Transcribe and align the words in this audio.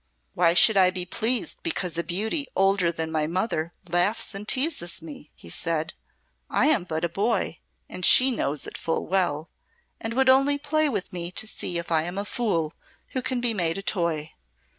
"Why 0.33 0.55
should 0.55 0.77
I 0.77 0.89
be 0.89 1.05
pleased 1.05 1.61
because 1.61 1.95
a 1.95 2.03
beauty 2.03 2.47
older 2.55 2.91
than 2.91 3.11
my 3.11 3.27
mother 3.27 3.71
laughs 3.87 4.33
and 4.33 4.47
teases 4.47 5.03
me," 5.03 5.29
he 5.35 5.47
said. 5.47 5.93
"I 6.49 6.65
am 6.69 6.85
but 6.85 7.05
a 7.05 7.07
boy, 7.09 7.59
and 7.87 8.03
she 8.03 8.31
knows 8.31 8.65
it 8.65 8.79
full 8.79 9.05
well, 9.05 9.51
and 9.99 10.15
would 10.15 10.27
only 10.27 10.57
play 10.57 10.89
with 10.89 11.13
me 11.13 11.29
to 11.33 11.45
see 11.45 11.77
if 11.77 11.91
I 11.91 12.01
am 12.01 12.17
a 12.17 12.25
fool 12.25 12.73
who 13.09 13.21
can 13.21 13.41
be 13.41 13.53
made 13.53 13.77
a 13.77 13.83
toy. 13.83 14.31